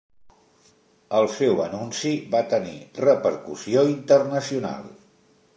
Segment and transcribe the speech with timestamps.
[1.17, 4.93] El seu anunci va tenir repercussió internacional.